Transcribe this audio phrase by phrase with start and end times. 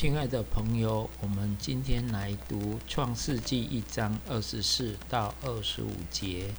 [0.00, 6.54] 亲爱的朋友，我们今天来读《创世纪》一章二十四到二十五节。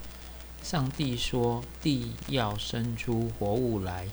[0.61, 4.09] 上帝说：“地要生出活物来，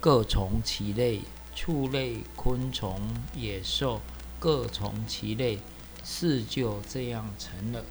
[0.00, 1.20] 各从其类，
[1.54, 2.98] 畜类、昆虫、
[3.36, 4.00] 野兽，
[4.38, 5.58] 各从其类。”
[6.02, 7.84] 事就这样成了。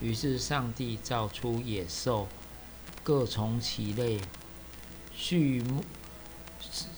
[0.00, 2.28] 于是上帝造出野兽，
[3.02, 4.20] 各从其类；
[5.18, 5.82] 畜牧、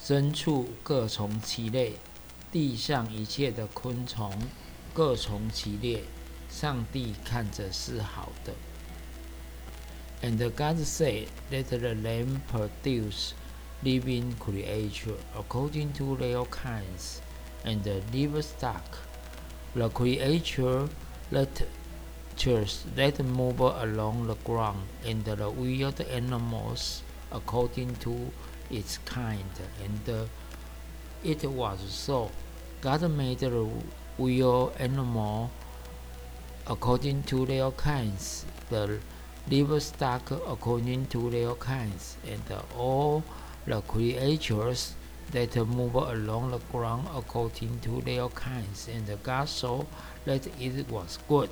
[0.05, 1.95] 牲畜，各从其类。
[2.54, 4.32] 地上一切的昆虫
[4.92, 6.02] 各从其列，
[6.50, 8.52] 上帝看着是好的。
[10.22, 13.32] And God said, Let the land produce
[13.82, 17.20] living creature according to their kinds,
[17.64, 18.82] and the livestock,
[19.74, 20.88] the creature
[21.32, 21.64] that
[22.36, 28.30] churs that move along the ground, and the wild animals according to
[28.70, 29.38] its kind.
[29.82, 30.28] And
[31.22, 32.30] it was so.
[32.84, 33.68] God made the
[34.16, 35.50] wild animal
[36.66, 38.98] according to their kinds, the
[39.50, 42.40] livestock according to their kinds, and
[42.76, 43.22] all
[43.66, 44.94] the creatures
[45.32, 48.88] that move along the ground according to their kinds.
[48.88, 49.84] And God saw
[50.24, 51.50] that it was good.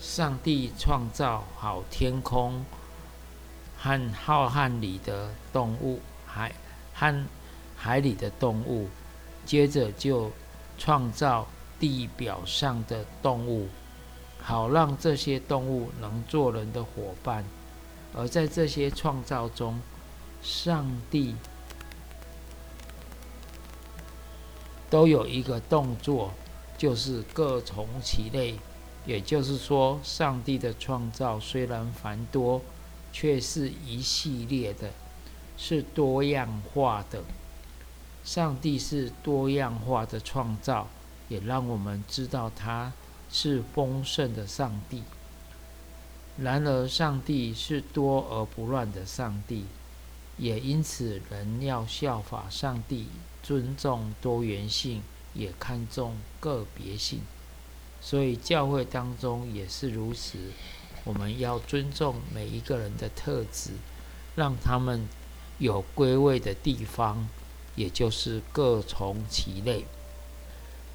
[0.00, 2.64] 上帝创造好天空
[3.76, 6.52] 和浩瀚里的动物，海
[6.94, 7.26] 和
[7.83, 8.87] 海里的动物，
[9.45, 10.31] 接着就
[10.77, 11.45] 创造
[11.77, 13.67] 地表上的动物，
[14.39, 17.43] 好让这些动物能做人的伙伴。
[18.15, 19.81] 而在这些创造中，
[20.41, 21.35] 上帝
[24.89, 26.31] 都有一个动作，
[26.77, 28.55] 就是各从其类。
[29.05, 32.61] 也就是说，上帝的创造虽然繁多，
[33.11, 34.89] 却是一系列的，
[35.57, 37.21] 是多样化的。
[38.23, 40.87] 上帝是多样化的创造，
[41.27, 42.93] 也让我们知道他
[43.29, 45.03] 是丰盛的上帝。
[46.37, 49.65] 然而，上帝是多而不乱的上帝，
[50.37, 53.07] 也因此人要效法上帝，
[53.43, 57.19] 尊重多元性，也看重个别性。
[58.01, 60.37] 所以，教会当中也是如此，
[61.03, 63.71] 我们要尊重每一个人的特质，
[64.35, 65.07] 让他们
[65.59, 67.27] 有归位的地方。
[67.75, 69.85] 也就是各从其类。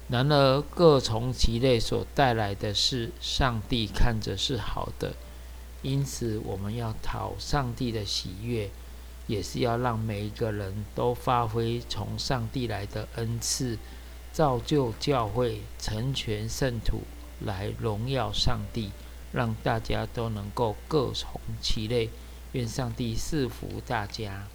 [0.07, 5.13] 然而，各从其类所带来的是上帝看着是好的，
[5.83, 8.71] 因此我们要讨上帝的喜悦，
[9.27, 13.77] 也是要让每一个人都发挥从上帝来的恩赐，
[14.33, 17.03] 造就教会，成全圣徒，
[17.39, 18.89] 来荣耀上帝，
[19.31, 22.09] 让大家都能够各从其类。
[22.53, 24.47] 愿上帝赐福大家。